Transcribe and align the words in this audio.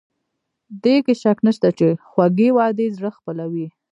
دې 0.83 0.95
کې 1.05 1.13
شک 1.21 1.37
نشته 1.47 1.69
چې 1.77 1.87
خوږې 2.09 2.49
وعدې 2.57 2.85
زړه 2.97 3.09
خپلوي. 3.17 3.67